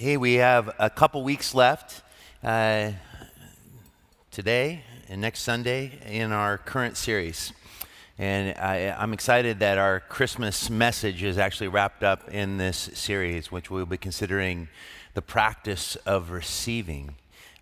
[0.00, 2.02] Hey, we have a couple weeks left
[2.44, 2.92] uh,
[4.30, 7.52] today and next Sunday in our current series.
[8.16, 13.50] And I, am excited that our Christmas message is actually wrapped up in this series,
[13.50, 14.68] which we'll be considering
[15.14, 17.16] the practice of receiving.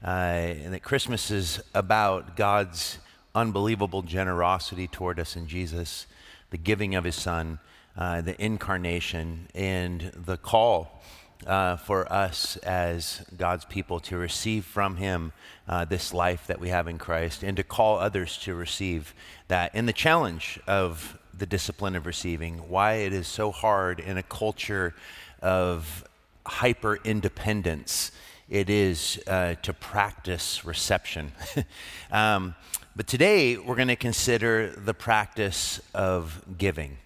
[0.05, 2.98] Uh, and that Christmas is about God's
[3.34, 6.07] unbelievable generosity toward us in Jesus,
[6.50, 7.61] the giving of his Son,
[7.96, 11.03] uh, the incarnation, and the call
[11.46, 15.32] uh, for us as God's people to receive from Him
[15.68, 19.14] uh, this life that we have in Christ and to call others to receive
[19.48, 19.71] that.
[19.74, 24.22] And the challenge of the discipline of receiving, why it is so hard in a
[24.22, 24.94] culture
[25.43, 26.04] of
[26.46, 28.13] hyper independence,
[28.49, 31.32] it is uh, to practice reception.
[32.10, 32.55] um,
[32.94, 36.97] but today we're going to consider the practice of giving.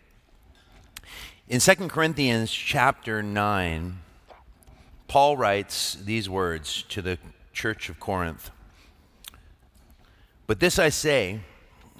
[1.48, 3.98] In 2 Corinthians chapter 9,
[5.10, 7.18] Paul writes these words to the
[7.52, 8.52] church of Corinth
[10.46, 11.40] But this I say,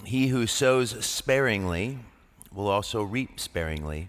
[0.05, 1.99] he who sows sparingly
[2.53, 4.07] will also reap sparingly,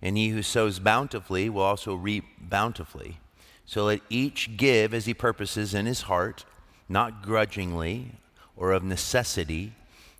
[0.00, 3.18] and he who sows bountifully will also reap bountifully.
[3.66, 6.44] So let each give as he purposes in his heart,
[6.88, 8.12] not grudgingly
[8.56, 9.72] or of necessity,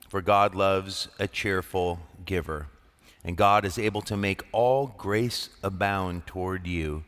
[0.08, 2.66] for God loves a cheerful giver.
[3.22, 7.04] And God is able to make all grace abound toward you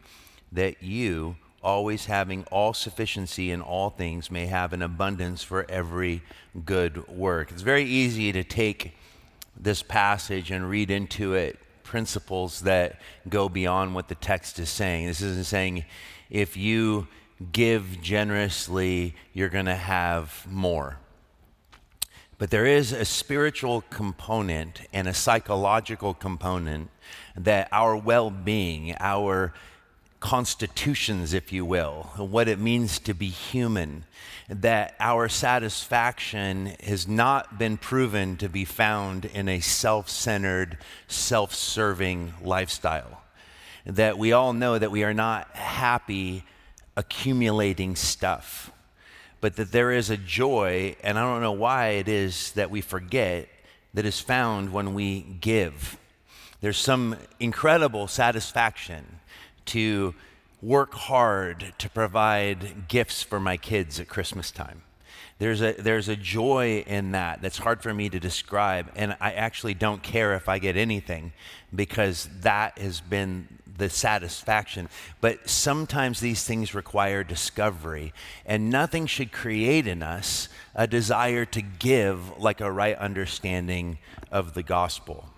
[0.52, 6.22] that you, always having all sufficiency in all things, may have an abundance for every
[6.64, 7.50] good work.
[7.50, 8.96] It's very easy to take
[9.56, 15.06] this passage and read into it principles that go beyond what the text is saying.
[15.06, 15.84] This isn't saying
[16.30, 17.06] if you
[17.52, 20.98] give generously, you're going to have more.
[22.38, 26.90] But there is a spiritual component and a psychological component
[27.36, 29.52] that our well being, our
[30.22, 34.04] constitutions, if you will, what it means to be human,
[34.48, 40.78] that our satisfaction has not been proven to be found in a self centered,
[41.08, 43.20] self serving lifestyle.
[43.84, 46.44] That we all know that we are not happy
[46.96, 48.70] accumulating stuff,
[49.40, 52.80] but that there is a joy, and I don't know why it is that we
[52.80, 53.48] forget,
[53.92, 55.98] that is found when we give.
[56.60, 59.18] There's some incredible satisfaction
[59.66, 60.14] to
[60.60, 64.82] work hard to provide gifts for my kids at Christmas time.
[65.38, 69.32] There's a, there's a joy in that that's hard for me to describe, and I
[69.32, 71.32] actually don't care if I get anything
[71.74, 74.88] because that has been the satisfaction.
[75.20, 78.12] But sometimes these things require discovery,
[78.46, 83.98] and nothing should create in us a desire to give like a right understanding
[84.30, 85.31] of the gospel.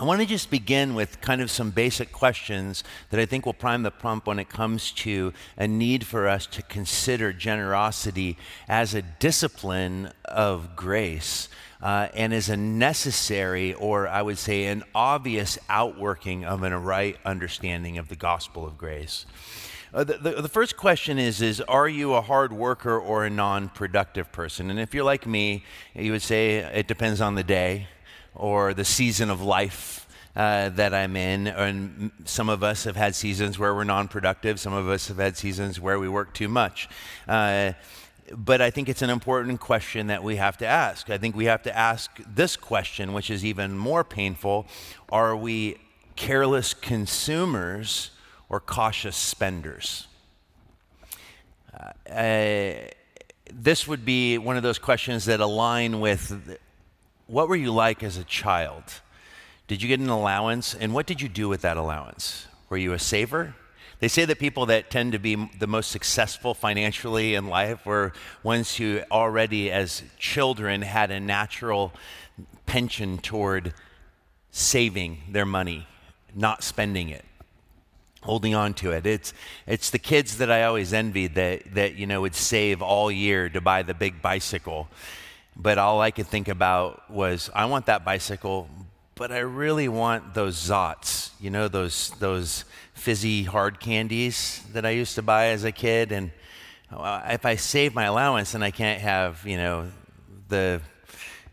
[0.00, 3.52] I want to just begin with kind of some basic questions that I think will
[3.52, 8.94] prime the pump when it comes to a need for us to consider generosity as
[8.94, 11.50] a discipline of grace
[11.82, 17.18] uh, and as a necessary, or I would say an obvious outworking of a right
[17.26, 19.26] understanding of the gospel of grace.
[19.92, 23.30] Uh, the, the, the, first question is, is Are you a hard worker or a
[23.30, 24.70] non productive person?
[24.70, 25.62] And if you're like me,
[25.94, 27.88] you would say it depends on the day
[28.34, 31.46] or the season of life uh, that I'm in.
[31.46, 35.18] And some of us have had seasons where we're non productive, some of us have
[35.18, 36.88] had seasons where we work too much.
[37.26, 37.72] Uh,
[38.32, 41.10] but I think it's an important question that we have to ask.
[41.10, 44.66] I think we have to ask this question, which is even more painful
[45.10, 45.78] Are we
[46.16, 48.10] careless consumers
[48.48, 50.06] or cautious spenders?
[52.08, 52.72] Uh,
[53.52, 56.58] this would be one of those questions that align with
[57.30, 58.82] what were you like as a child?
[59.68, 60.74] Did you get an allowance?
[60.74, 62.48] And what did you do with that allowance?
[62.68, 63.54] Were you a saver?
[64.00, 68.12] They say that people that tend to be the most successful financially in life were
[68.42, 71.92] ones who already, as children, had a natural
[72.66, 73.74] penchant toward
[74.50, 75.86] saving their money,
[76.34, 77.24] not spending it
[78.22, 79.06] holding on to it.
[79.06, 79.32] It's,
[79.66, 83.48] it's the kids that I always envied that, that, you know, would save all year
[83.48, 84.88] to buy the big bicycle
[85.62, 88.70] but all I could think about was, I want that bicycle,
[89.14, 92.64] but I really want those Zotz, you know, those, those
[92.94, 96.12] fizzy hard candies that I used to buy as a kid.
[96.12, 96.30] And
[96.90, 99.88] uh, if I save my allowance, then I can't have, you know,
[100.48, 100.80] the,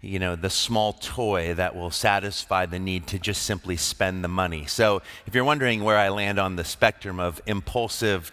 [0.01, 4.29] you know, the small toy that will satisfy the need to just simply spend the
[4.29, 4.67] money.
[4.67, 8.31] So if you're wondering where I land on the spectrum of impulsive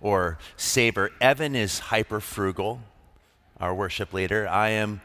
[0.00, 2.80] or saver, Evan is hyper frugal
[3.60, 4.48] our worship leader.
[4.48, 5.00] I am,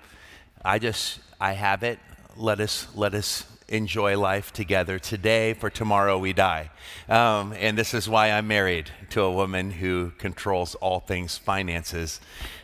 [0.64, 2.00] I just, I have it.
[2.38, 6.70] Let us, let us enjoy life together today, for tomorrow we die.
[7.10, 12.22] Um, and this is why I'm married to a woman who controls all things finances,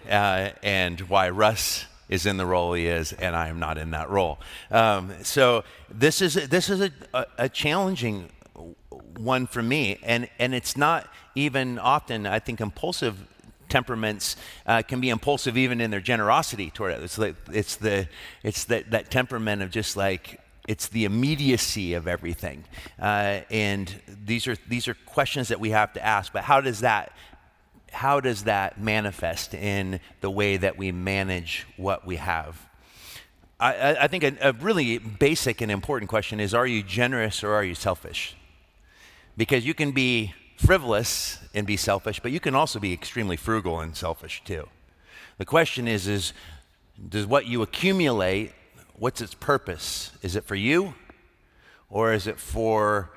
[0.09, 3.91] uh, and why Russ is in the role he is, and I am not in
[3.91, 4.39] that role.
[4.69, 8.29] Um, so this is this is a, a, a challenging
[9.17, 13.25] one for me, and and it's not even often I think impulsive
[13.71, 14.35] temperaments
[14.67, 17.05] uh, can be impulsive even in their generosity toward others.
[17.05, 18.07] It's, like, it's the
[18.43, 22.63] it's that that temperament of just like it's the immediacy of everything,
[22.99, 26.31] uh, and these are these are questions that we have to ask.
[26.31, 27.13] But how does that
[27.91, 32.69] how does that manifest in the way that we manage what we have?
[33.59, 37.53] I, I think a, a, really basic and important question is Are you generous or
[37.53, 38.35] are you selfish?
[39.37, 40.33] Because you can be
[40.65, 44.67] frivolous and be selfish, but you can also be extremely frugal and selfish too.
[45.37, 46.33] The question is, is
[47.09, 48.51] does what you accumulate,
[48.93, 50.11] what's its purpose?
[50.21, 50.93] Is it for you
[51.89, 53.11] or is it for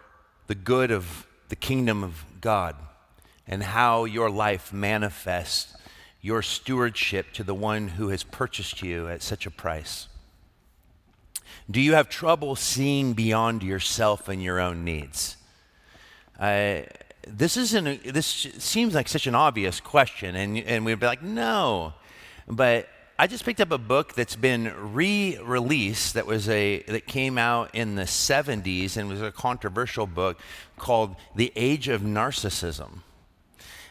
[0.47, 2.77] the good of the kingdom of God?
[3.47, 5.77] and how your life manifests
[6.21, 10.09] your stewardship to the one who has purchased you at such a price?
[11.71, 15.37] Do you have trouble seeing beyond yourself and your own needs?
[16.39, 16.83] Uh,
[17.27, 18.05] this isn't.
[18.05, 21.95] This seems like such an obvious question, and and we'd be like, no,
[22.49, 27.39] but I just picked up a book that's been re-released that was a that came
[27.39, 30.41] out in the 70s and was a controversial book
[30.77, 33.03] called The Age of Narcissism.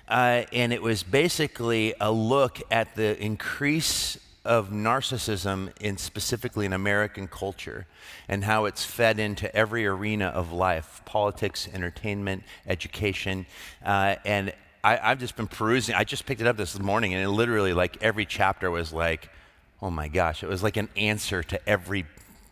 [0.10, 6.74] Uh, and it was basically a look at the increase of narcissism in specifically in
[6.74, 7.86] American culture
[8.28, 13.46] and how it's fed into every arena of life politics, entertainment, education.
[13.86, 14.54] Uh, and
[14.84, 17.74] I, have just been perusing, I just picked it up this morning, and it literally,
[17.74, 19.30] like, every chapter was like,
[19.82, 22.06] oh my gosh, it was like an answer to every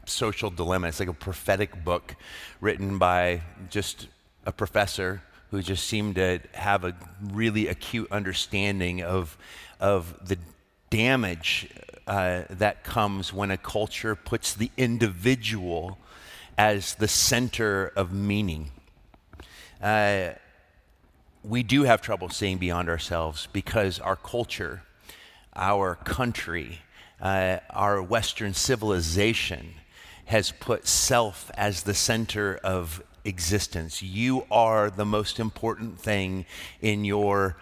[0.05, 0.87] social dilemma.
[0.87, 2.15] It's like a prophetic book
[2.61, 4.07] written by just
[4.45, 9.37] a professor who just seemed to have a really acute understanding of,
[9.79, 10.37] of the
[10.91, 11.67] damage
[12.05, 15.97] uh, that comes when a culture puts the individual
[16.57, 18.69] as the center of meaning.
[19.81, 20.29] Uh,
[21.43, 24.83] we do have trouble seeing beyond ourselves because our culture,
[25.55, 26.79] our country,
[27.19, 29.73] uh, our Western civilization
[30.25, 34.03] has put self as the center of existence.
[34.03, 36.45] You are the most important thing
[36.81, 37.55] in your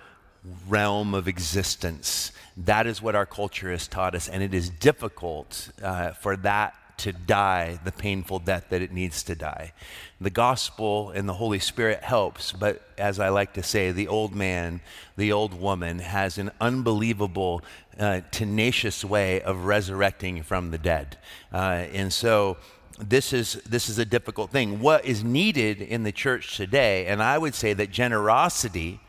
[0.68, 2.32] realm of existence.
[2.58, 6.76] That is what our culture has taught us, and it is difficult uh, for that
[7.00, 9.72] to die the painful death that it needs to die.
[10.20, 14.36] The gospel and the Holy Spirit helps, but as I like to say, the old
[14.36, 14.82] man,
[15.16, 17.62] the old woman has an unbelievable,
[17.98, 21.18] uh, tenacious way of resurrecting from the dead.
[21.54, 22.58] Uh, and so,
[23.00, 24.82] this is, this is a difficult thing.
[24.82, 29.00] What is needed in the church today, and I would say that generosity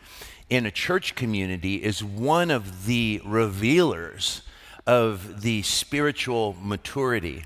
[0.50, 4.42] in a church community is one of the revealers
[4.86, 7.44] of the spiritual maturity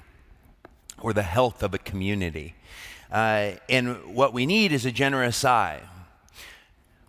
[1.01, 2.55] or the health of a community.
[3.13, 5.81] Uh, and what we need is a generous eye.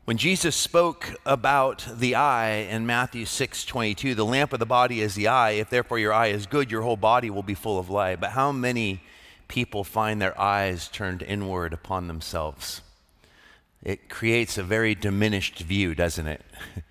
[0.04, 5.02] When Jesus spoke about the eye in Matthew 6 22, the lamp of the body
[5.02, 5.52] is the eye.
[5.52, 8.20] If therefore your eye is good, your whole body will be full of light.
[8.20, 9.02] But how many
[9.48, 12.82] people find their eyes turned inward upon themselves.
[13.86, 16.42] It creates a very diminished view, doesn't it?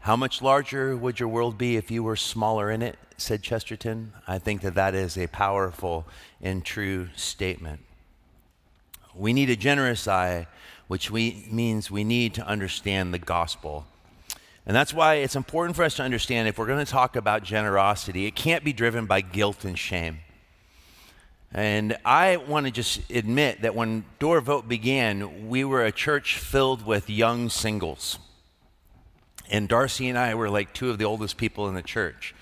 [0.00, 2.98] How much larger would your world be if you were smaller in it?
[3.16, 4.12] said Chesterton.
[4.26, 6.06] I think that that is a powerful
[6.40, 7.80] and true statement.
[9.14, 10.46] We need a generous eye,
[10.88, 13.86] which we, means we need to understand the gospel.
[14.66, 17.42] And that's why it's important for us to understand if we're going to talk about
[17.42, 20.20] generosity, it can't be driven by guilt and shame.
[21.52, 25.90] And I want to just admit that when Door of Hope began, we were a
[25.90, 28.20] church filled with young singles.
[29.50, 32.36] And Darcy and I were like two of the oldest people in the church.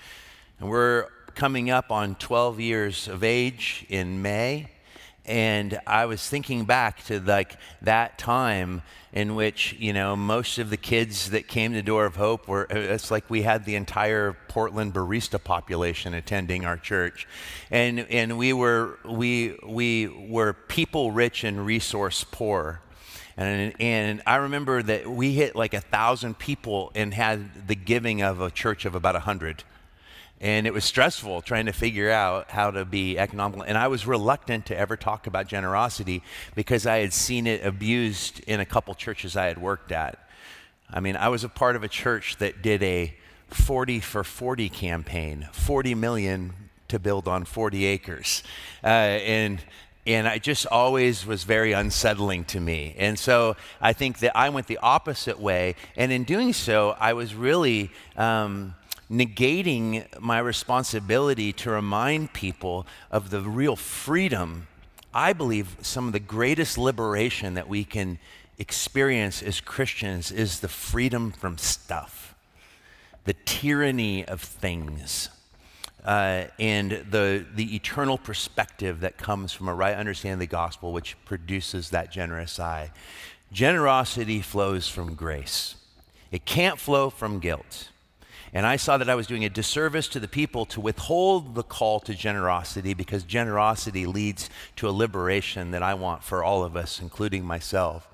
[0.59, 4.69] And we're coming up on 12 years of age in May.
[5.25, 10.69] And I was thinking back to like that time in which you know most of
[10.69, 13.75] the kids that came to Door of Hope were uh, it's like we had the
[13.75, 17.27] entire Portland barista population attending our church,
[17.69, 22.81] and and we were we we were people rich and resource poor.
[23.37, 28.21] And, and I remember that we hit like a thousand people and had the giving
[28.21, 29.63] of a church of about a hundred.
[30.41, 33.63] And it was stressful trying to figure out how to be economical.
[33.63, 36.23] And I was reluctant to ever talk about generosity
[36.55, 40.17] because I had seen it abused in a couple churches I had worked at.
[40.89, 43.13] I mean, I was a part of a church that did a
[43.49, 46.53] 40 for 40 campaign, 40 million
[46.87, 48.43] to build on 40 acres.
[48.83, 49.61] Uh, and
[50.07, 52.95] and I just always was very unsettling to me.
[52.97, 55.75] And so I think that I went the opposite way.
[55.95, 58.73] And in doing so, I was really um,
[59.11, 64.67] negating my responsibility to remind people of the real freedom.
[65.13, 68.19] I believe some of the greatest liberation that we can
[68.57, 72.35] experience as Christians is the freedom from stuff,
[73.25, 75.29] the tyranny of things
[76.05, 80.93] uh, and the, the eternal perspective that comes from a right understanding of the gospel,
[80.93, 82.91] which produces that generous eye.
[83.51, 85.75] Generosity flows from grace,
[86.31, 87.89] it can't flow from guilt.
[88.53, 91.63] And I saw that I was doing a disservice to the people to withhold the
[91.63, 96.75] call to generosity because generosity leads to a liberation that I want for all of
[96.75, 98.07] us, including myself.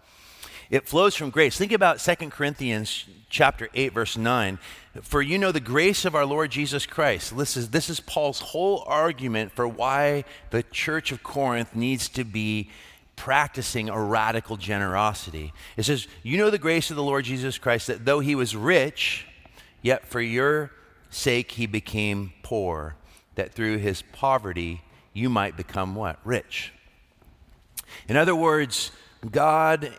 [0.70, 1.58] It flows from grace.
[1.58, 4.60] Think about 2 Corinthians chapter 8 verse 9.
[5.02, 7.38] For you know the grace of our Lord Jesus Christ.
[7.38, 12.24] This is, this is Paul's whole argument for why the church of Corinth needs to
[12.24, 12.70] be
[13.16, 15.54] practicing a radical generosity.
[15.78, 18.56] It says, You know the grace of the Lord Jesus Christ, that though he was
[18.56, 19.28] rich,
[19.86, 20.72] yet for your
[21.12, 22.96] sake he became poor,
[23.36, 24.82] that through his poverty
[25.14, 26.18] you might become what?
[26.24, 26.74] Rich.
[28.10, 28.92] In other words,
[29.30, 29.90] God's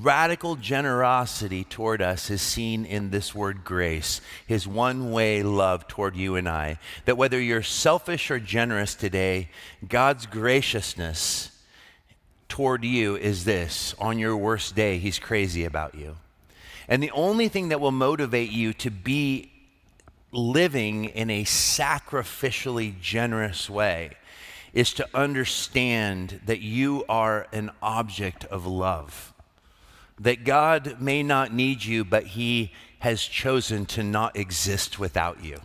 [0.00, 6.16] radical generosity toward us is seen in this word grace, his one way love toward
[6.16, 6.80] you and I.
[7.04, 9.48] That whether you're selfish or generous today,
[9.88, 11.52] God's graciousness
[12.48, 16.16] toward you is this on your worst day, he's crazy about you.
[16.88, 19.50] And the only thing that will motivate you to be
[20.32, 24.10] living in a sacrificially generous way
[24.72, 29.34] is to understand that you are an object of love
[30.20, 35.60] that God may not need you, but He has chosen to not exist without you.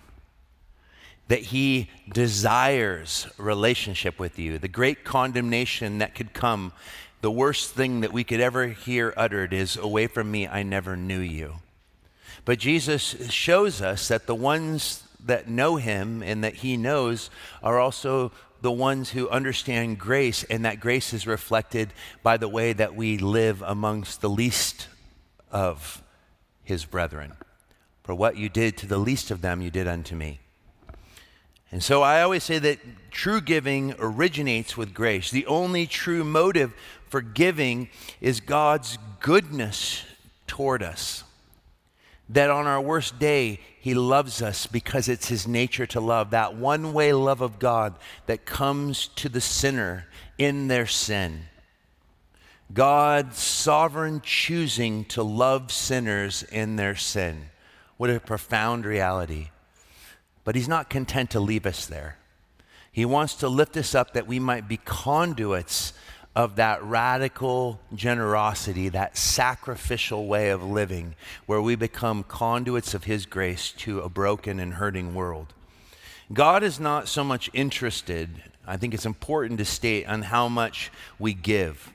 [1.28, 4.58] That He desires relationship with you.
[4.58, 6.74] The great condemnation that could come,
[7.22, 10.96] the worst thing that we could ever hear uttered is, Away from me, I never
[10.96, 11.56] knew you.
[12.46, 17.30] But Jesus shows us that the ones that know Him and that He knows
[17.62, 22.74] are also the ones who understand grace, and that grace is reflected by the way
[22.74, 24.88] that we live amongst the least
[25.52, 26.04] of
[26.64, 27.34] his brethren.
[28.04, 30.40] For what you did to the least of them, you did unto me.
[31.72, 32.80] And so I always say that
[33.12, 35.30] true giving originates with grace.
[35.30, 36.74] The only true motive
[37.08, 37.90] for giving
[38.22, 40.04] is God's goodness
[40.48, 41.24] toward us
[42.30, 46.30] that on our worst day, He loves us because it's His nature to love.
[46.30, 47.96] That one way love of God
[48.28, 50.06] that comes to the sinner
[50.38, 51.42] in their sin.
[52.72, 57.50] God's sovereign choosing to love sinners in their sin.
[57.98, 59.50] What a profound reality.
[60.50, 62.18] But He's not content to leave us there.
[62.92, 65.94] He wants to lift us up that we might be conduits
[66.36, 71.14] of that radical generosity, that sacrificial way of living,
[71.46, 75.54] where we become conduits of His grace to a broken and hurting world.
[76.34, 80.92] God is not so much interested, I think it's important to state, on how much
[81.20, 81.94] we give,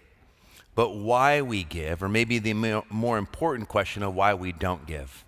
[0.77, 2.55] but why we give, or maybe the
[2.89, 5.24] more important question of why we don't give.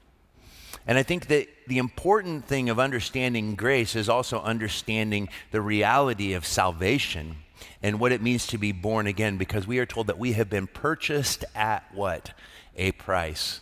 [0.86, 6.32] And I think that the important thing of understanding grace is also understanding the reality
[6.34, 7.36] of salvation
[7.82, 10.48] and what it means to be born again because we are told that we have
[10.48, 12.32] been purchased at what?
[12.76, 13.60] A price.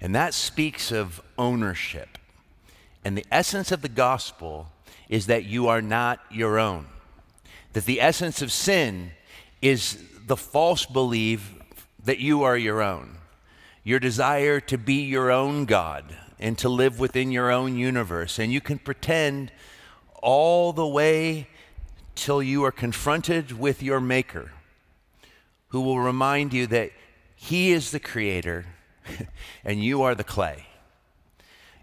[0.00, 2.16] And that speaks of ownership.
[3.04, 4.68] And the essence of the gospel
[5.10, 6.86] is that you are not your own.
[7.74, 9.10] That the essence of sin
[9.60, 11.54] is the false belief
[12.04, 13.18] that you are your own.
[13.84, 18.38] Your desire to be your own God and to live within your own universe.
[18.38, 19.52] And you can pretend
[20.22, 21.46] all the way
[22.14, 24.50] till you are confronted with your Maker,
[25.68, 26.90] who will remind you that
[27.36, 28.66] He is the Creator
[29.64, 30.66] and you are the clay.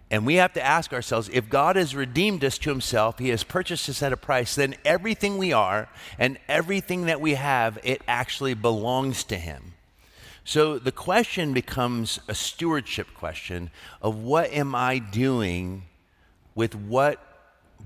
[0.09, 3.43] And we have to ask ourselves if God has redeemed us to Himself, He has
[3.43, 8.01] purchased us at a price, then everything we are and everything that we have, it
[8.07, 9.73] actually belongs to Him.
[10.47, 13.69] So the question becomes a stewardship question
[14.01, 15.83] of what am I doing
[16.55, 17.21] with what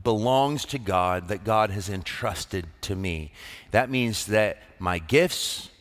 [0.04, 3.32] belongs to God that God has entrusted to me.
[3.72, 5.72] That means that my gifts,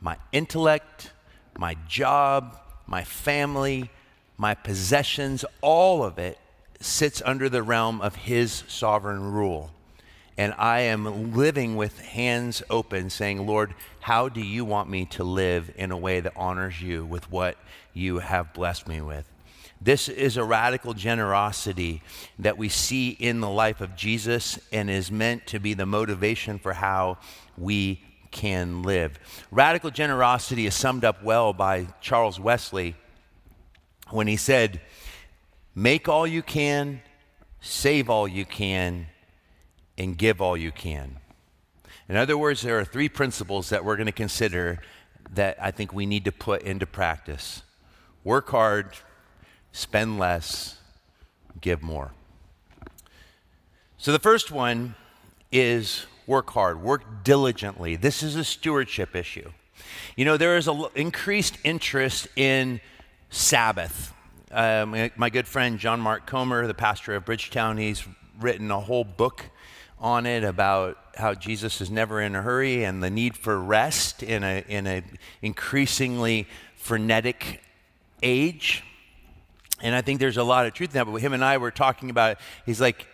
[0.00, 1.10] my intellect,
[1.58, 3.90] my job, my family,
[4.38, 6.38] my possessions, all of it
[6.78, 9.72] sits under the realm of His sovereign rule.
[10.38, 15.24] And I am living with hands open, saying, Lord, how do you want me to
[15.24, 17.56] live in a way that honors you with what
[17.94, 19.30] you have blessed me with?
[19.80, 22.02] This is a radical generosity
[22.38, 26.58] that we see in the life of Jesus and is meant to be the motivation
[26.58, 27.18] for how
[27.56, 29.18] we can live.
[29.50, 32.94] Radical generosity is summed up well by Charles Wesley
[34.10, 34.80] when he said,
[35.74, 37.02] Make all you can,
[37.60, 39.06] save all you can,
[39.98, 41.16] and give all you can.
[42.08, 44.78] In other words, there are three principles that we're going to consider
[45.34, 47.62] that I think we need to put into practice
[48.24, 48.90] work hard,
[49.70, 50.80] spend less,
[51.60, 52.10] give more.
[53.98, 54.96] So the first one
[55.52, 57.94] is work hard, work diligently.
[57.94, 59.52] This is a stewardship issue.
[60.16, 62.80] You know, there is an increased interest in
[63.30, 64.12] Sabbath.
[64.50, 68.04] Um, my good friend John Mark Comer, the pastor of Bridgetown, he's
[68.40, 69.44] written a whole book
[69.98, 74.22] on it about how Jesus is never in a hurry and the need for rest
[74.22, 75.02] in a in a
[75.42, 77.62] increasingly frenetic
[78.22, 78.84] age.
[79.82, 81.10] And I think there's a lot of truth in that.
[81.10, 82.38] But him and I were talking about.
[82.64, 83.06] He's like,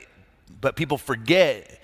[0.60, 1.80] but people forget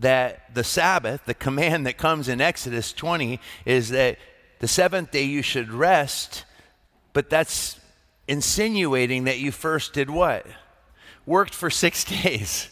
[0.00, 4.18] that the Sabbath, the command that comes in Exodus 20, is that
[4.58, 6.44] the seventh day you should rest,
[7.12, 7.80] but that's
[8.28, 10.46] insinuating that you first did what?
[11.26, 12.68] Worked for six days.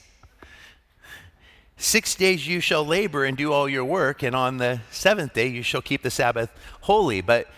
[1.83, 5.47] Six days you shall labor and do all your work, and on the seventh day
[5.47, 6.51] you shall keep the Sabbath
[6.83, 7.23] holy.
[7.23, 7.49] But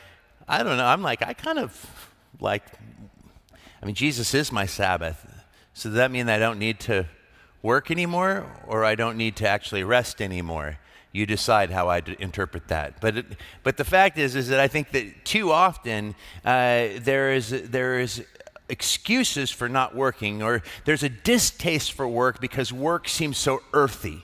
[0.46, 2.62] I don't know, I'm like, I kind of like,
[3.82, 5.26] I mean, Jesus is my Sabbath.
[5.74, 7.06] So does that mean I don't need to
[7.62, 10.78] work anymore or I don't need to actually rest anymore.
[11.10, 13.00] You decide how I interpret that.
[13.00, 13.24] But,
[13.64, 16.14] but the fact is, is that I think that too often
[16.44, 18.24] uh, there, is, there is
[18.72, 24.22] excuses for not working or there's a distaste for work because work seems so earthy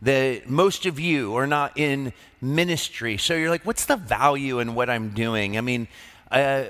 [0.00, 3.18] that most of you are not in ministry.
[3.18, 5.58] So you're like, what's the value in what I'm doing?
[5.58, 5.88] I mean,
[6.30, 6.64] uh,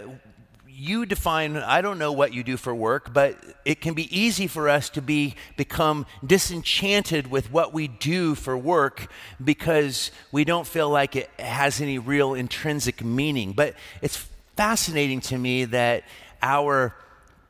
[0.79, 3.35] you define i don't know what you do for work but
[3.65, 8.59] it can be easy for us to be become disenchanted with what we do for
[8.59, 9.11] work
[9.43, 15.39] because we don't feel like it has any real intrinsic meaning but it's fascinating to
[15.39, 16.03] me that
[16.43, 16.95] our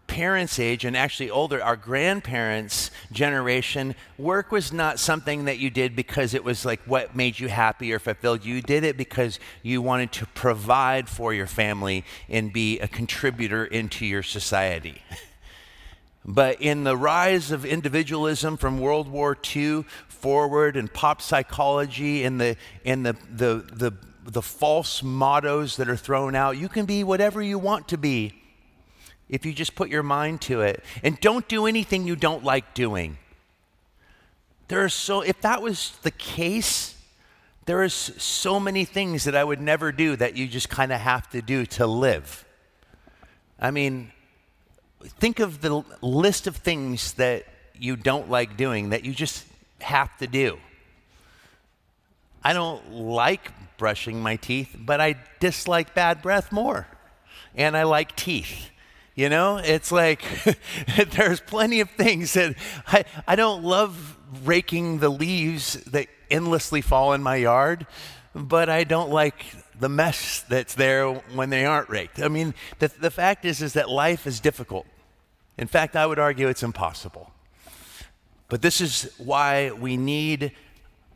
[0.07, 5.97] parents' age and actually older, our grandparents' generation, work was not something that you did
[5.97, 8.45] because it was like what made you happy or fulfilled.
[8.45, 13.65] You did it because you wanted to provide for your family and be a contributor
[13.65, 15.03] into your society.
[16.29, 22.41] But in the rise of individualism from World War II forward and pop psychology and
[22.41, 23.93] the, and the, the, the,
[24.25, 28.35] the false mottos that are thrown out, you can be whatever you want to be
[29.29, 30.83] if you just put your mind to it.
[31.03, 33.19] And don't do anything you don't like doing.
[34.69, 36.97] There are so, if that was the case,
[37.67, 41.01] there is so many things that I would never do that you just kind of
[41.01, 42.45] have to do to live.
[43.59, 44.13] I mean,
[45.03, 47.45] think of the list of things that
[47.79, 49.45] you don't like doing that you just
[49.81, 50.59] have to do.
[52.43, 56.87] I don't like brushing my teeth, but I dislike bad breath more.
[57.55, 58.71] And I like teeth.
[59.17, 60.23] You know, it's like
[61.11, 62.55] there's plenty of things that
[62.87, 67.87] I, I don't love raking the leaves that endlessly fall in my yard,
[68.35, 69.47] but I don't like
[69.81, 72.21] the mess that's there when they aren't raked.
[72.21, 74.87] I mean, the, the fact is, is that life is difficult.
[75.57, 77.33] In fact, I would argue it's impossible.
[78.49, 80.53] But this is why we need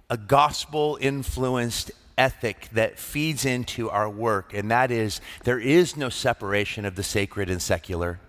[0.09, 6.11] a gospel influenced ethic that feeds into our work, and that is there is no
[6.11, 8.21] separation of the sacred and secular,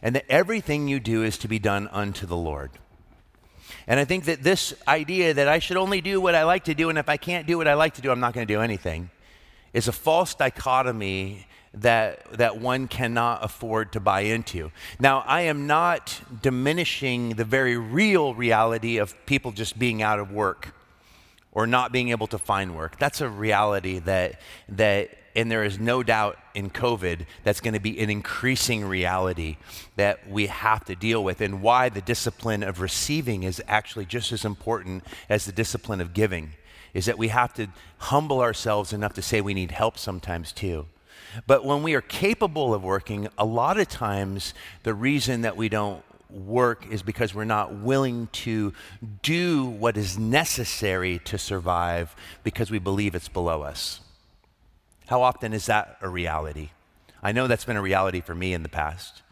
[0.00, 2.70] and that everything you do is to be done unto the Lord.
[3.88, 6.74] And I think that this idea that I should only do what I like to
[6.74, 8.54] do, and if I can't do what I like to do, I'm not going to
[8.54, 9.10] do anything,
[9.72, 14.70] is a false dichotomy that, that one cannot afford to buy into.
[15.00, 20.30] Now, I am not diminishing the very real reality of people just being out of
[20.30, 20.74] work
[21.52, 22.98] or not being able to find work.
[22.98, 27.80] That's a reality that, that and there is no doubt in COVID that's going to
[27.80, 29.56] be an increasing reality
[29.96, 34.32] that we have to deal with, and why the discipline of receiving is actually just
[34.32, 36.52] as important as the discipline of giving.
[36.92, 40.86] Is that we have to humble ourselves enough to say we need help sometimes too.
[41.46, 45.70] But when we are capable of working, a lot of times the reason that we
[45.70, 48.72] don't work is because we're not willing to
[49.22, 54.00] do what is necessary to survive because we believe it's below us.
[55.06, 56.70] How often is that a reality?
[57.22, 59.22] I know that's been a reality for me in the past.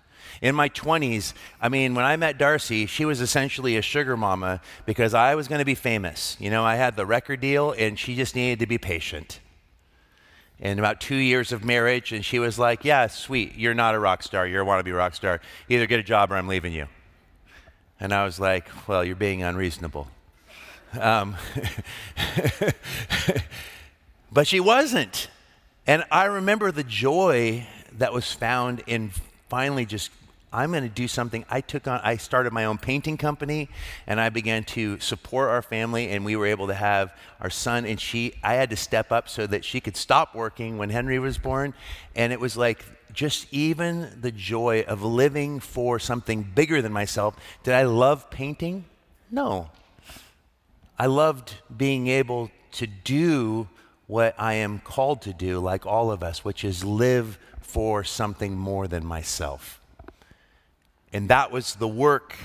[0.41, 4.61] In my 20s, I mean, when I met Darcy, she was essentially a sugar mama
[4.87, 6.37] because I was going to be famous.
[6.39, 9.40] You know, I had the record deal and she just needed to be patient.
[10.61, 13.99] In about two years of marriage, and she was like, Yeah, sweet, you're not a
[13.99, 14.47] rock star.
[14.47, 15.41] You're a wannabe rock star.
[15.69, 16.87] Either get a job or I'm leaving you.
[17.99, 20.09] And I was like, Well, you're being unreasonable.
[20.99, 21.37] Um,
[24.33, 25.29] but she wasn't.
[25.87, 29.13] And I remember the joy that was found in
[29.49, 30.11] finally just
[30.53, 31.45] I'm going to do something.
[31.49, 33.69] I took on, I started my own painting company
[34.07, 37.87] and I began to support our family and we were able to have our son
[37.87, 41.19] and she, I had to step up so that she could stop working when Henry
[41.21, 41.73] was born.
[42.17, 47.37] And it was like just even the joy of living for something bigger than myself.
[47.63, 48.87] Did I love painting?
[49.31, 49.71] No.
[50.99, 53.69] I loved being able to do
[54.07, 58.57] what I am called to do, like all of us, which is live for something
[58.57, 59.80] more than myself.
[61.13, 62.37] And that was the work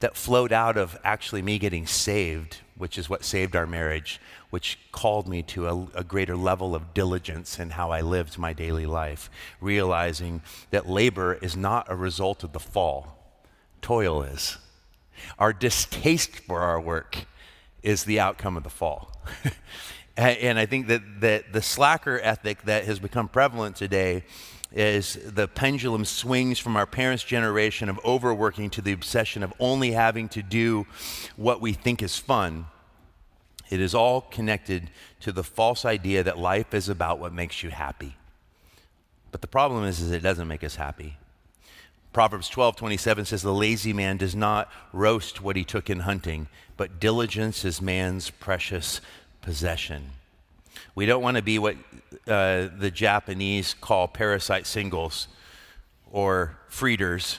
[0.00, 4.78] that flowed out of actually me getting saved, which is what saved our marriage, which
[4.92, 8.86] called me to a, a, greater level of diligence in how I lived my daily
[8.86, 13.18] life, realizing that labor is not a result of the fall,
[13.82, 14.56] toil is.
[15.38, 17.26] Our distaste for our work
[17.82, 19.12] is the outcome of the fall.
[20.16, 24.24] and I think that, that the slacker ethic that has become prevalent today
[24.72, 29.92] is the pendulum swings from our parents' generation of overworking to the obsession of only
[29.92, 30.86] having to do
[31.36, 32.66] what we think is fun.
[33.68, 37.70] It is all connected to the false idea that life is about what makes you
[37.70, 38.16] happy.
[39.32, 41.16] But the problem is, is it doesn't make us happy.
[42.12, 46.48] Proverbs 12, 27 says, The lazy man does not roast what he took in hunting,
[46.76, 49.00] but diligence is man's precious
[49.42, 50.10] possession.
[51.00, 51.76] We don't want to be what
[52.28, 55.28] uh, the Japanese call parasite singles
[56.12, 57.38] or freeters,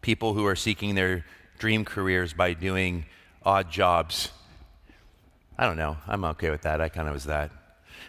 [0.00, 1.26] people who are seeking their
[1.58, 3.04] dream careers by doing
[3.44, 4.30] odd jobs.
[5.58, 5.98] I don't know.
[6.08, 6.80] I'm okay with that.
[6.80, 7.50] I kind of was that.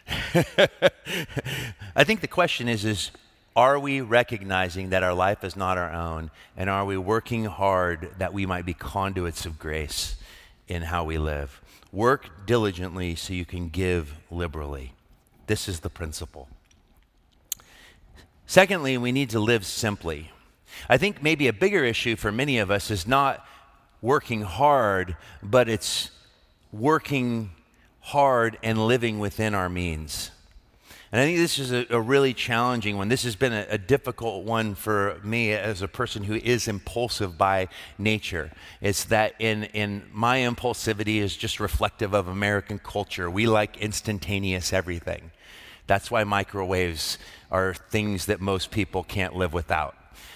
[1.94, 3.12] I think the question is is
[3.58, 8.10] are we recognizing that our life is not our own and are we working hard
[8.20, 10.16] that we might be conduits of grace
[10.70, 11.62] in how we live?
[11.96, 14.92] Work diligently so you can give liberally.
[15.48, 16.50] This is the principle.
[18.46, 20.30] Secondly, we need to live simply.
[20.90, 23.48] I think maybe a bigger issue for many of us is not
[24.02, 26.12] working hard, but it's
[26.74, 27.52] working
[28.02, 30.32] hard and living within our means.
[31.16, 33.08] And I think this is a, a really challenging one.
[33.08, 37.38] This has been a, a, difficult one for me as a person who is impulsive
[37.38, 38.52] by nature.
[38.82, 43.32] It's that in, in my impulsivity is just reflective of American culture.
[43.32, 45.32] We like instantaneous everything.
[45.88, 47.18] That's why microwaves
[47.50, 49.96] are things that most people can't live without.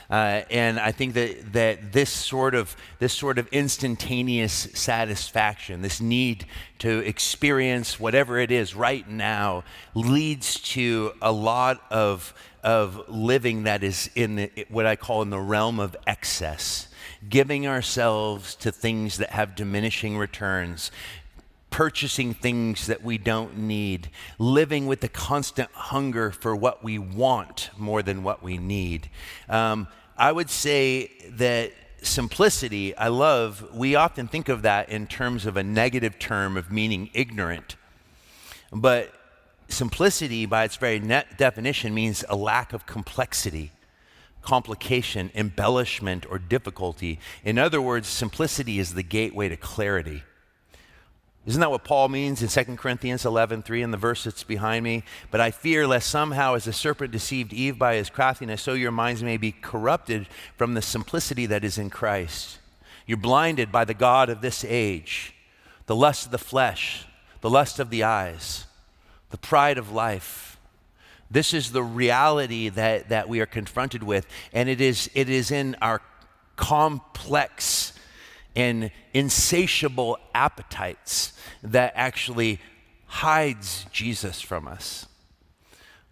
[0.10, 6.02] Uh, and I think that, that this, sort of, this sort of instantaneous satisfaction, this
[6.02, 6.46] need
[6.80, 9.64] to experience whatever it is right now,
[9.94, 15.30] leads to a lot of, of living that is in the, what I call in
[15.30, 16.88] the realm of excess.
[17.28, 20.90] Giving ourselves to things that have diminishing returns,
[21.70, 27.70] purchasing things that we don't need, living with the constant hunger for what we want
[27.78, 29.10] more than what we need.
[29.48, 35.46] Um, I would say that simplicity, I love, we often think of that in terms
[35.46, 37.76] of a negative term of meaning ignorant.
[38.72, 39.14] But
[39.68, 43.72] simplicity, by its very definition, means a lack of complexity,
[44.42, 47.20] complication, embellishment, or difficulty.
[47.44, 50.24] In other words, simplicity is the gateway to clarity.
[51.46, 54.84] Isn't that what Paul means in 2 Corinthians 11, 3 in the verse that's behind
[54.84, 55.04] me?
[55.32, 58.92] But I fear lest somehow, as the serpent deceived Eve by his craftiness, so your
[58.92, 62.60] minds may be corrupted from the simplicity that is in Christ.
[63.06, 65.34] You're blinded by the God of this age,
[65.86, 67.06] the lust of the flesh,
[67.42, 68.66] the lust of the eyes,
[69.32, 70.58] the pride of life.
[71.32, 75.52] This is the reality that, that we are confronted with, and it is, it is
[75.52, 76.02] in our
[76.56, 77.94] complex
[78.56, 81.34] and insatiable appetites
[81.64, 82.60] that actually
[83.06, 85.06] hides Jesus from us.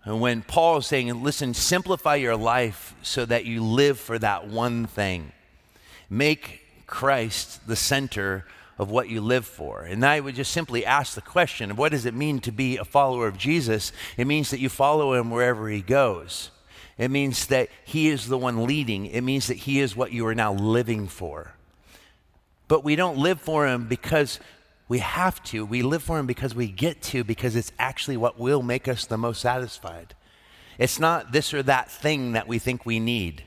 [0.03, 4.47] And when Paul is saying, listen, simplify your life so that you live for that
[4.47, 5.33] one thing,
[6.09, 8.45] make Christ the center
[8.77, 9.83] of what you live for.
[9.83, 12.85] And I would just simply ask the question what does it mean to be a
[12.85, 13.91] follower of Jesus?
[14.15, 16.51] It means that you follow him wherever he goes.
[16.97, 19.07] It means that he is the one leading.
[19.07, 21.53] It means that he is what you are now living for.
[22.67, 24.39] But we don't live for Him because
[24.87, 25.65] we have to.
[25.65, 29.05] We live for Him because we get to, because it's actually what will make us
[29.05, 30.15] the most satisfied.
[30.77, 33.43] It's not this or that thing that we think we need,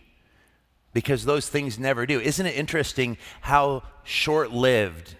[0.92, 2.20] because those things never do.
[2.20, 5.14] Isn't it interesting how short lived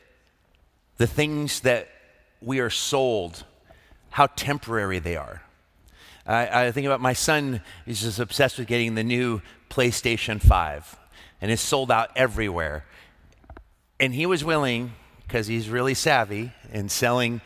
[0.96, 1.88] the things that
[2.40, 3.44] we are sold,
[4.10, 5.42] how temporary they are?
[6.26, 10.96] I, I think about my son, he's just obsessed with getting the new PlayStation 5,
[11.40, 12.84] and it's sold out everywhere.
[14.00, 14.94] And he was willing,
[15.26, 17.42] because he's really savvy in selling,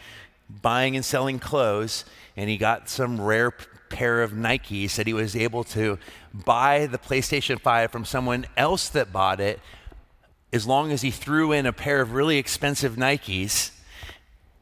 [0.62, 2.04] buying and selling clothes,
[2.36, 3.50] and he got some rare
[3.90, 5.98] pair of Nikes that he was able to
[6.32, 9.60] buy the PlayStation 5 from someone else that bought it
[10.52, 13.72] as long as he threw in a pair of really expensive Nikes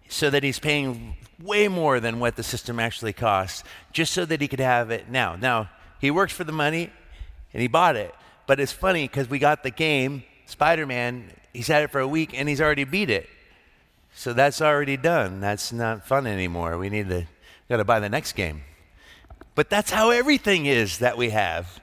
[0.08, 4.40] so that he's paying way more than what the system actually costs just so that
[4.40, 5.36] he could have it now.
[5.36, 5.68] Now,
[6.00, 6.90] he worked for the money
[7.52, 8.14] and he bought it.
[8.46, 12.08] But it's funny because we got the game, Spider Man, he's had it for a
[12.08, 13.28] week and he's already beat it.
[14.14, 15.40] So that's already done.
[15.40, 16.76] That's not fun anymore.
[16.78, 17.26] We need to
[17.68, 18.62] got to buy the next game.
[19.54, 21.80] But that's how everything is that we have.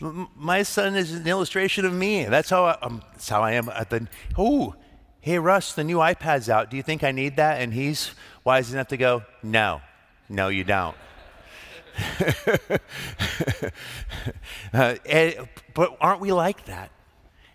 [0.00, 2.24] My son is an illustration of me.
[2.24, 3.68] That's how I, um, that's how I am.
[3.68, 4.74] At the oh,
[5.20, 6.70] hey Russ, the new iPad's out.
[6.70, 7.60] Do you think I need that?
[7.60, 8.12] And he's
[8.44, 9.82] wise enough to go, no,
[10.28, 10.96] no, you don't.
[14.72, 16.90] uh, and, but aren't we like that?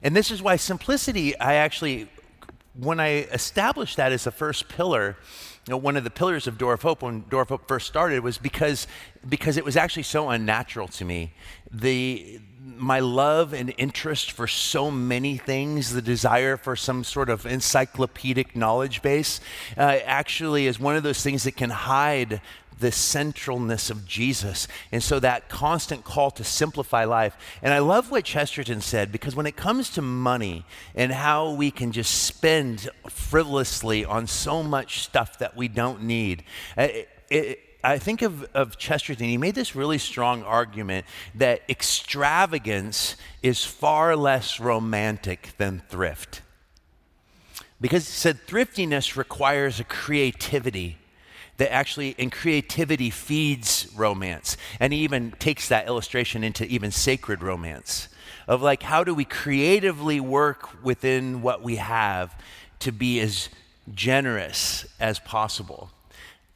[0.04, 2.10] And this is why simplicity, I actually,
[2.78, 5.16] when I established that as the first pillar,
[5.66, 7.88] you know, one of the pillars of Door of Hope when Door of Hope first
[7.88, 8.86] started was because,
[9.28, 11.32] because it was actually so unnatural to me.
[11.72, 17.46] The, my love and interest for so many things, the desire for some sort of
[17.46, 19.40] encyclopedic knowledge base,
[19.78, 22.42] uh, actually is one of those things that can hide
[22.84, 24.68] the centralness of Jesus.
[24.92, 27.38] And so that constant call to simplify life.
[27.62, 31.72] And I love what Chesterton said because when it comes to money and how we
[31.72, 36.44] can just spend frivolously on so much stuff that we don't need,
[36.78, 43.16] it, it, I think of, of Chesterton, he made this really strong argument that extravagance
[43.42, 46.42] is far less romantic than thrift.
[47.80, 50.98] Because he said thriftiness requires a creativity
[51.58, 54.58] that actually in creativity feeds romance.
[54.80, 58.10] And he even takes that illustration into even sacred romance
[58.48, 62.36] of like how do we creatively work within what we have
[62.80, 63.50] to be as
[63.94, 65.90] generous as possible.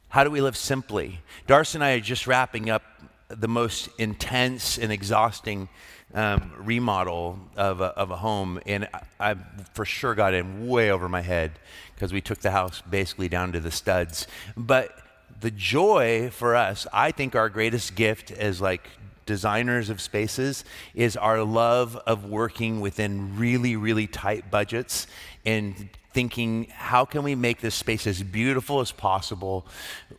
[0.08, 1.20] How do we live simply?
[1.46, 2.82] Darcy and I are just wrapping up
[3.28, 5.68] the most intense and exhausting
[6.14, 8.88] um, remodel of a, of a home, and
[9.20, 9.36] I, I,
[9.74, 11.52] for sure got in way over my head
[11.98, 14.28] because we took the house basically down to the studs.
[14.56, 14.96] But
[15.40, 18.88] the joy for us, I think our greatest gift as like
[19.26, 25.08] designers of spaces is our love of working within really, really tight budgets
[25.44, 29.66] and thinking how can we make this space as beautiful as possible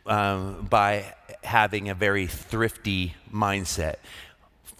[0.05, 1.15] um, by
[1.45, 3.95] having a very thrifty mindset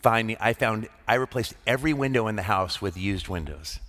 [0.01, 3.79] finding, I found, I replaced every window in the house with used windows.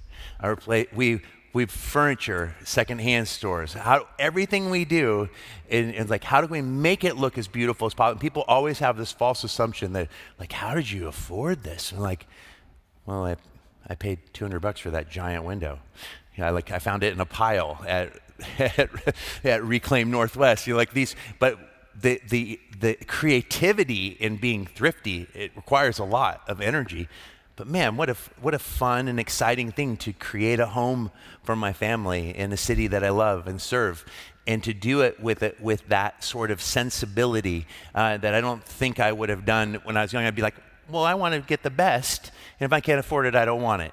[0.40, 1.20] I replaced, we,
[1.52, 5.28] we furniture, secondhand stores, how, everything we do,
[5.68, 8.20] is like, how do we make it look as beautiful as possible?
[8.20, 10.08] People always have this false assumption that,
[10.38, 11.90] like, how did you afford this?
[11.92, 12.26] And like,
[13.04, 13.36] well, I,
[13.88, 15.80] I paid 200 bucks for that giant window.
[16.36, 18.12] You know, like, I found it in a pile at,
[18.58, 18.90] at,
[19.44, 20.66] at Reclaim Northwest.
[20.66, 21.58] You know, like these, but
[22.00, 27.08] the, the, the creativity in being thrifty, it requires a lot of energy.
[27.60, 31.10] But man, what a, what a fun and exciting thing to create a home
[31.42, 34.06] for my family in a city that I love and serve.
[34.46, 38.64] And to do it with, it, with that sort of sensibility uh, that I don't
[38.64, 40.24] think I would have done when I was young.
[40.24, 40.54] I'd be like,
[40.88, 42.32] well, I want to get the best.
[42.58, 43.92] And if I can't afford it, I don't want it.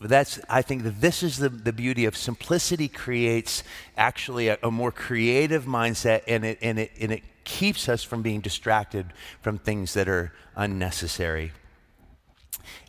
[0.00, 3.64] But that's, I think that this is the, the beauty of simplicity creates
[3.96, 8.22] actually a, a more creative mindset and it, and, it, and it keeps us from
[8.22, 11.50] being distracted from things that are unnecessary.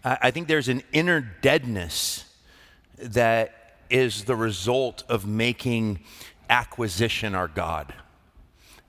[0.03, 2.25] I, think there's an inner deadness
[2.97, 5.99] that is the result of making
[6.49, 7.93] acquisition our God.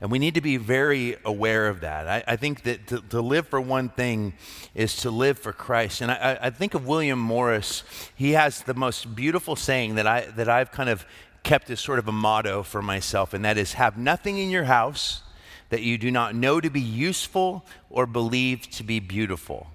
[0.00, 2.09] And we need to be very aware of that.
[2.09, 4.35] I, I think that to, to, live for one thing
[4.74, 6.00] is to live for Christ.
[6.00, 7.85] And I, I, think of William Morris.
[8.16, 11.07] He has the most beautiful saying that, I, that I've kind of
[11.44, 14.64] kept as sort of a motto for myself, and that is have nothing in your
[14.64, 15.22] house
[15.70, 19.68] that you do not know to be useful or believe to be beautiful.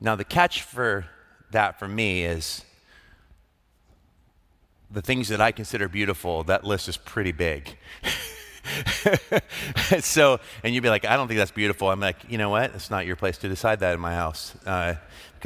[0.00, 1.06] Now, the catch for
[1.50, 2.64] that for me is
[4.90, 7.76] the things that I consider beautiful, that list is pretty big.
[10.00, 11.90] so, and you'd be like, I don't think that's beautiful.
[11.90, 12.74] I'm like, you know what?
[12.74, 14.54] It's not your place to decide that in my house.
[14.64, 14.94] Uh,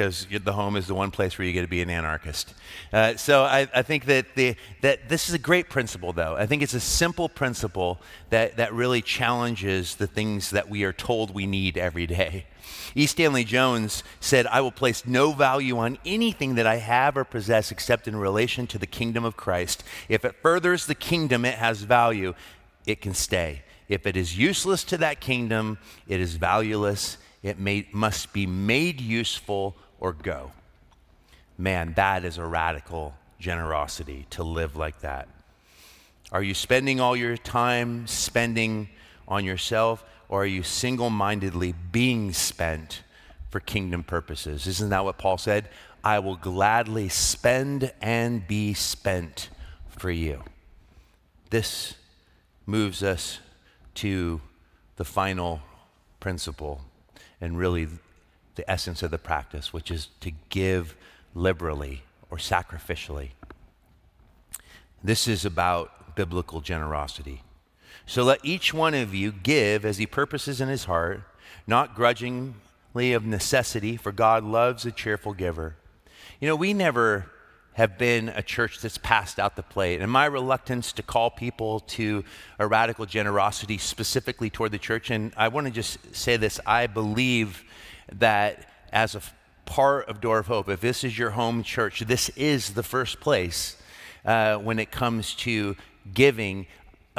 [0.01, 2.55] because the home is the one place where you get to be an anarchist.
[2.93, 6.37] Uh, so I, I, think that, the, that this is a great principle, though.
[6.37, 10.93] I think it's a simple principle that, that really challenges the things that we are
[10.93, 12.47] told we need every day.
[12.95, 13.07] E.
[13.07, 17.71] Stanley Jones said, I will place no value on anything that I have or possess
[17.71, 19.85] except in relation to the kingdom of Christ.
[20.09, 22.35] If it furthers the kingdom, it has value
[22.91, 23.63] it can stay.
[23.89, 27.17] If it is useless to that kingdom, it is valueless.
[27.43, 30.53] It may, must be made useful or go.
[31.59, 35.29] Man, that is a radical generosity to live like that.
[36.33, 38.89] Are you spending all your time spending
[39.27, 43.03] on yourself, or are you single mindedly being spent
[43.51, 44.67] for kingdom purposes?
[44.67, 45.69] Isn't that what Paul said?
[46.05, 49.49] I will gladly spend and be spent
[49.89, 50.45] for you.
[51.51, 51.95] This
[52.67, 53.41] moves us
[53.97, 54.41] to
[54.97, 55.61] the final
[56.21, 56.83] principle
[57.41, 57.89] and really
[58.55, 60.95] the essence of the practice, which is to give
[61.35, 63.31] liberally or sacrificially.
[65.03, 67.43] This is about biblical generosity.
[68.07, 71.23] So let each one of you give as he purposes in his heart,
[71.67, 75.77] not grudgingly of necessity, for God loves a cheerful giver.
[76.41, 77.31] You know, we never
[77.75, 80.01] have been a church that's passed out the plate.
[80.01, 82.25] And my reluctance to call people to
[82.59, 86.87] a radical generosity specifically toward the church, and I want to just say this I
[86.87, 87.65] believe
[88.13, 89.23] that as a
[89.67, 93.21] part of Door of Hope, if this is your home church, this is the first
[93.21, 93.77] place
[94.25, 95.77] uh, when it comes to
[96.13, 96.67] giving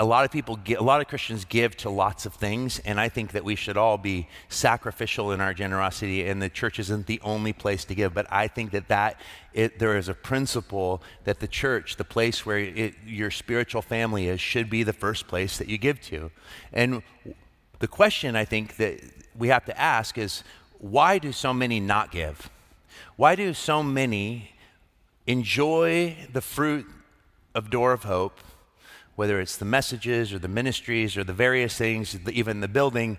[0.02, 3.08] a lot of people, a lot of Christians give to lots of things, and I
[3.08, 6.28] think that we should all be sacrificial in our generosity.
[6.28, 9.22] And the church isn't the only place to give, but I think that that
[9.54, 14.28] it, there is a principle that the church, the place where it, your spiritual family
[14.28, 16.32] is, should be the first place that you give to.
[16.74, 17.04] And
[17.78, 19.02] the question I think that
[19.38, 20.44] we have to ask is,
[20.80, 22.50] why do so many not give?
[23.18, 24.54] Why do so many
[25.28, 26.88] enjoy the fruit
[27.54, 28.40] of Door of Hope?
[29.16, 33.18] Whether it's the messages or the ministries or the various things, even the building,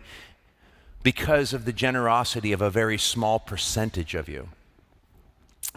[1.02, 4.48] because of the generosity of a very small percentage of you.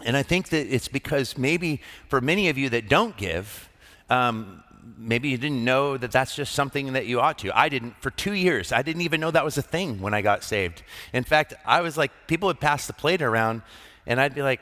[0.04, 3.68] And I think that it's because maybe for many of you that don't give,
[4.10, 4.62] um,
[4.98, 7.56] maybe you didn't know that that's just something that you ought to.
[7.58, 8.72] I didn't for two years.
[8.72, 10.82] I didn't even know that was a thing when I got saved.
[11.12, 13.62] In fact, I was like, people would pass the plate around,
[14.06, 14.60] and I'd be like,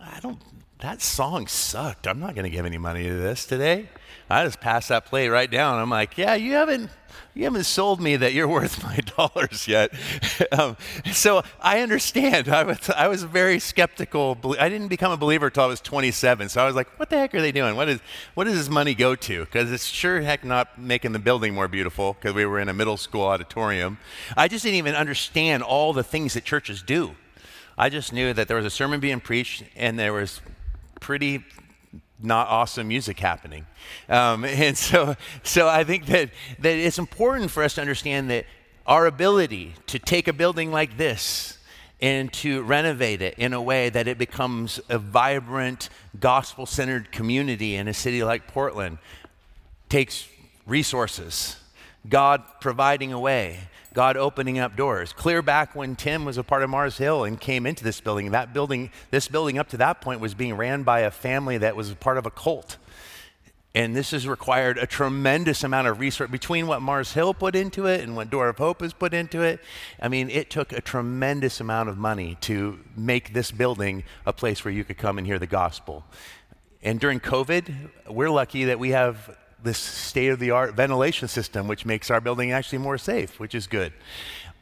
[0.00, 0.40] I don't,
[0.80, 2.06] that song sucked.
[2.06, 3.88] I'm not going to give any money to this today.
[4.30, 5.78] I just passed that plate right down.
[5.78, 6.90] I'm like, yeah, you haven't,
[7.34, 9.92] you haven't sold me that you're worth my dollars yet.
[10.52, 10.76] um,
[11.12, 12.48] so I understand.
[12.48, 14.38] I was, I was very skeptical.
[14.58, 16.48] I didn't become a believer until I was 27.
[16.48, 17.76] So I was like, what the heck are they doing?
[17.76, 18.00] What, is,
[18.34, 19.44] what does this money go to?
[19.44, 22.74] Because it's sure heck not making the building more beautiful because we were in a
[22.74, 23.98] middle school auditorium.
[24.36, 27.14] I just didn't even understand all the things that churches do.
[27.76, 30.40] I just knew that there was a sermon being preached and there was
[31.00, 31.44] pretty
[32.24, 33.66] not awesome music happening.
[34.08, 38.46] Um, and so, so I think that, that it's important for us to understand that
[38.86, 41.58] our ability to take a building like this
[42.00, 47.76] and to renovate it in a way that it becomes a vibrant, gospel centered community
[47.76, 48.98] in a city like Portland
[49.88, 50.28] takes
[50.66, 51.56] resources,
[52.08, 53.60] God providing a way.
[53.94, 55.12] God opening up doors.
[55.12, 58.32] Clear back when Tim was a part of Mars Hill and came into this building,
[58.32, 61.76] that building, this building up to that point was being ran by a family that
[61.76, 62.76] was part of a cult.
[63.72, 67.86] And this has required a tremendous amount of research between what Mars Hill put into
[67.86, 69.60] it and what Door of Hope has put into it.
[70.00, 74.64] I mean, it took a tremendous amount of money to make this building a place
[74.64, 76.04] where you could come and hear the gospel.
[76.82, 81.66] And during COVID, we're lucky that we have this state of the art ventilation system,
[81.66, 83.92] which makes our building actually more safe, which is good.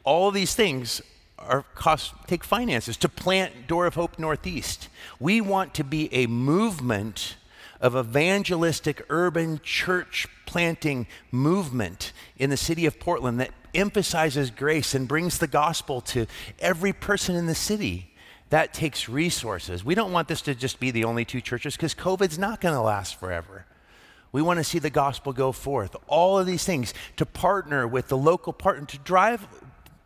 [0.03, 1.01] All these things
[1.37, 4.89] are cost take finances to plant Door of Hope Northeast.
[5.19, 7.35] We want to be a movement
[7.81, 15.07] of evangelistic urban church planting movement in the city of Portland that emphasizes grace and
[15.07, 16.25] brings the gospel to
[16.59, 18.13] every person in the city.
[18.51, 19.83] That takes resources.
[19.83, 22.75] We don't want this to just be the only two churches because COVID's not going
[22.75, 23.65] to last forever.
[24.33, 25.95] We want to see the gospel go forth.
[26.07, 29.47] All of these things to partner with the local partner, to drive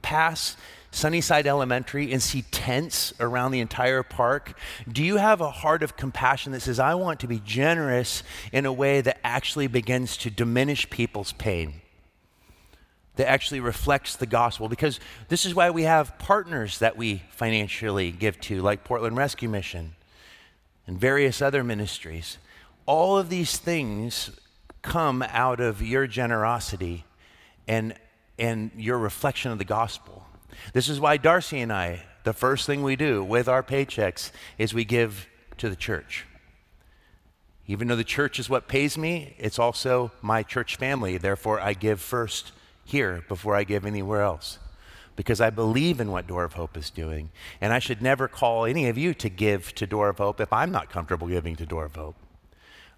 [0.03, 0.57] past
[0.91, 4.57] Sunnyside Elementary and see tents around the entire park?
[4.91, 8.65] Do you have a heart of compassion that says, I want to be generous in
[8.65, 11.81] a way that actually begins to diminish people's pain?
[13.15, 14.69] That actually reflects the gospel?
[14.69, 19.49] Because this is why we have partners that we financially give to, like Portland Rescue
[19.49, 19.95] Mission
[20.85, 22.37] and various other ministries
[22.87, 24.31] all of these things
[24.81, 27.03] come out of your generosity
[27.67, 27.93] and,
[28.39, 30.25] and your reflection of the gospel.
[30.73, 34.73] This is why Darcy and I, the first thing we do with our paychecks is
[34.73, 36.25] we give to the church.
[37.67, 41.17] Even though the church is what pays me, it's also my church family.
[41.17, 42.53] Therefore, I give first
[42.85, 44.59] here before I give anywhere else
[45.17, 47.31] because I believe in what Door of Hope is doing.
[47.59, 50.53] And I should never call any of you to give to Door of Hope if
[50.53, 52.15] I'm not comfortable giving to Door of Hope.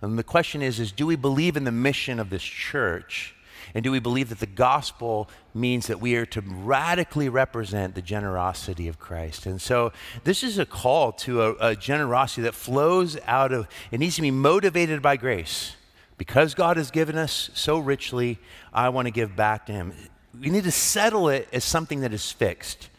[0.01, 3.35] And the question is, is do we believe in the mission of this church
[3.73, 8.01] And do we believe that the gospel means that we are to radically represent the
[8.01, 9.45] generosity of Christ?
[9.45, 9.91] And so
[10.23, 14.21] this is a call to a, a generosity that flows out of, it needs to
[14.21, 15.75] be motivated by grace.
[16.17, 18.39] Because God has given us so richly,
[18.73, 19.93] I want to give back to Him.
[20.37, 22.89] We need to settle it as something that is fixed.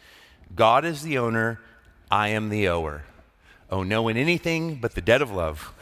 [0.54, 1.60] God is the owner,
[2.10, 3.04] I am the ower.
[3.70, 5.72] Oh, no in anything but the debt of love.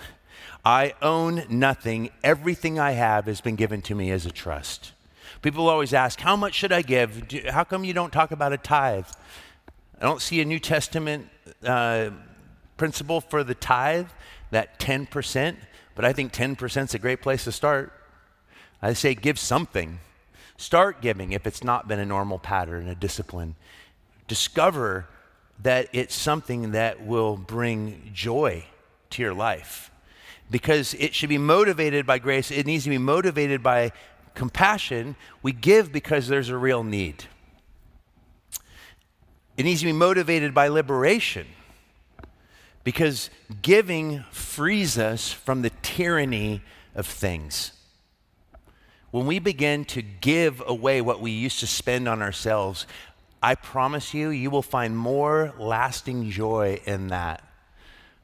[0.64, 2.10] I own nothing.
[2.22, 4.92] Everything I have has been given to me as a trust.
[5.42, 7.30] People always ask, How much should I give?
[7.48, 9.06] How come you don't talk about a tithe?
[10.00, 11.28] I don't see a New Testament
[11.64, 12.10] uh,
[12.76, 14.08] principle for the tithe,
[14.50, 15.56] that 10%,
[15.94, 17.92] but I think 10% is a great place to start.
[18.80, 19.98] I say, give something.
[20.56, 23.56] Start giving if it's not been a normal pattern, a discipline.
[24.28, 25.08] Discover
[25.62, 28.64] that it's something that will bring joy
[29.10, 29.90] to your life
[30.50, 32.50] because it should be motivated by grace.
[32.50, 33.92] It needs to be motivated by
[34.34, 35.16] compassion.
[35.42, 37.24] We give because there's a real need.
[39.56, 41.46] It needs to be motivated by liberation
[42.84, 43.28] because
[43.60, 46.62] giving frees us from the tyranny
[46.94, 47.72] of things.
[49.10, 52.86] When we begin to give away what we used to spend on ourselves,
[53.42, 57.47] I promise you, you will find more lasting joy in that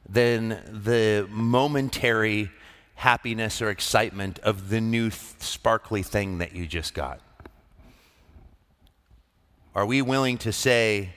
[0.07, 2.51] than the momentary
[2.95, 7.19] happiness or excitement of the new th- sparkly thing that you just got?
[9.73, 11.09] Are we willing to say,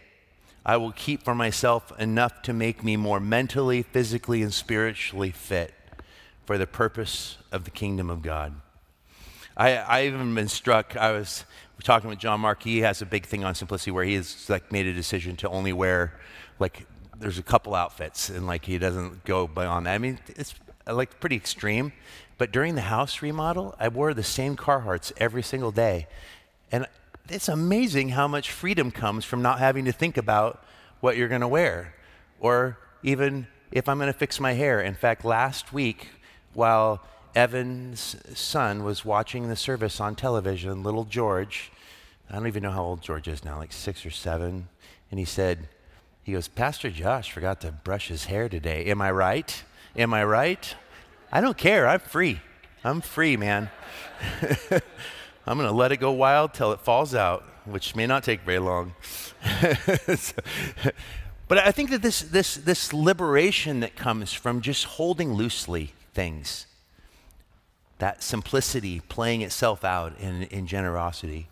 [0.67, 5.73] I will keep for myself enough to make me more mentally, physically, and spiritually fit
[6.45, 8.55] for the purpose of the kingdom of God?
[9.57, 10.97] I, I even been struck.
[10.97, 11.45] I was
[11.85, 12.65] talking with John Mark.
[12.65, 15.49] He has a big thing on simplicity where he has like made a decision to
[15.49, 16.15] only wear
[16.59, 16.87] like
[17.19, 19.95] there's a couple outfits and like he doesn't go beyond that.
[19.95, 20.55] I mean, it's
[20.87, 21.93] uh, like pretty extreme.
[22.37, 26.07] But during the house remodel, I wore the same Carhartts every single day.
[26.71, 26.87] And
[27.29, 30.65] it's amazing how much freedom comes from not having to think about
[31.01, 31.95] what you're going to wear
[32.41, 34.81] or even if I'm going to fix my hair.
[34.81, 36.09] In fact, last week,
[36.55, 37.03] while
[37.35, 41.71] Evan's son was watching the service on television, little George,
[42.31, 44.69] I don't even know how old George is now, like six or seven,
[45.11, 45.69] and he said,
[46.29, 48.85] he goes, Pastor Josh forgot to brush his hair today.
[48.85, 49.65] Am I right?
[49.97, 50.75] Am I right?
[51.33, 51.89] I don't care.
[51.89, 52.43] I'm free.
[52.85, 53.71] I'm free, man.
[55.47, 58.43] I'm going to let it go wild till it falls out, which may not take
[58.43, 58.95] very long.
[60.19, 60.35] so,
[61.49, 66.67] but I think that this, this, this liberation that comes from just holding loosely things,
[68.01, 71.49] that simplicity playing itself out in, in generosity,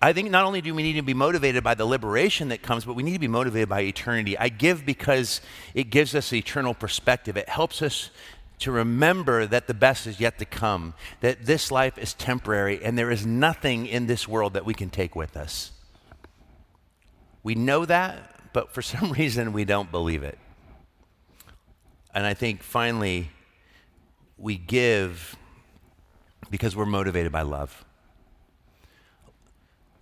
[0.00, 2.84] I think not only do we need to be motivated by the liberation that comes,
[2.84, 4.36] but we need to be motivated by eternity.
[4.36, 5.40] I give because
[5.74, 7.36] it gives us eternal perspective.
[7.36, 8.10] It helps us
[8.60, 12.96] to remember that the best is yet to come, that this life is temporary, and
[12.96, 15.72] there is nothing in this world that we can take with us.
[17.42, 20.38] We know that, but for some reason we don't believe it.
[22.14, 23.30] And I think finally,
[24.38, 25.36] we give
[26.50, 27.83] because we're motivated by love.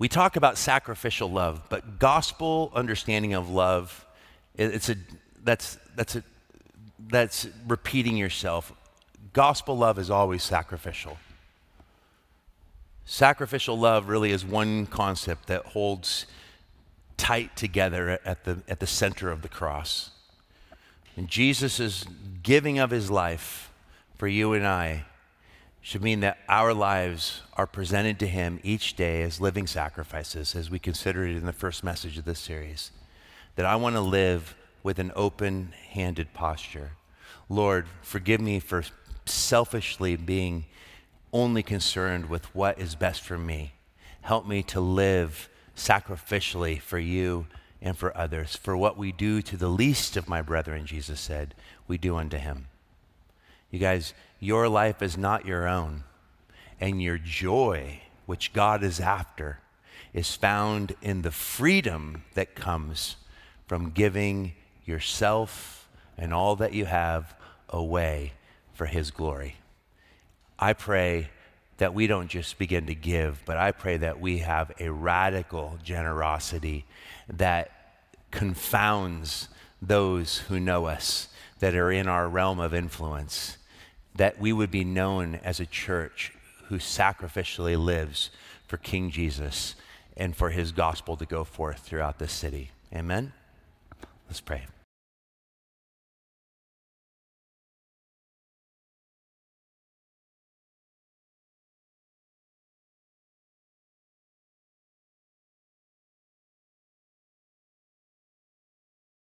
[0.03, 4.05] We talk about sacrificial love, but gospel understanding of love,
[4.57, 4.97] it's a,
[5.45, 6.25] that's, that's, a,
[6.99, 8.73] that's repeating yourself.
[9.33, 11.19] Gospel love is always sacrificial.
[13.05, 16.27] Sacrificial love really is one concept that holds
[17.17, 20.11] tight together at the, at the center of the cross.
[21.17, 22.05] And Jesus' is
[22.43, 23.71] giving of his life
[24.17, 25.05] for you and I
[25.83, 30.70] should mean that our lives are presented to Him each day as living sacrifices, as
[30.70, 32.93] we considered it in the first message of this series.
[33.57, 34.55] That I want to live
[34.85, 36.93] with an open handed posture.
[37.49, 38.85] Lord, forgive me for
[39.26, 40.64] selfishly being
[41.33, 43.72] only concerned with what is best for me.
[44.22, 47.47] Help me to live sacrificially for you
[47.80, 48.55] and for others.
[48.55, 51.55] For what we do to the least of my brethren, Jesus said,
[51.89, 52.66] we do unto him.
[53.70, 56.03] You guys, your life is not your own.
[56.80, 59.61] And your joy, which God is after,
[60.12, 63.14] is found in the freedom that comes
[63.68, 65.88] from giving yourself
[66.18, 67.36] and all that you have
[67.68, 68.32] away
[68.72, 69.59] for His glory.
[70.59, 71.30] I pray
[71.76, 75.78] that we don't just begin to give, but I pray that we have a radical
[75.84, 76.84] generosity
[77.32, 77.70] that
[78.32, 79.49] confounds
[79.80, 81.28] those who know us,
[81.61, 83.57] that are in our realm of influence
[84.15, 86.33] that we would be known as a church
[86.69, 88.31] who sacrificially lives
[88.67, 89.75] for King Jesus
[90.17, 92.71] and for his gospel to go forth throughout this city.
[92.95, 93.33] Amen?
[94.29, 94.67] Let's pray.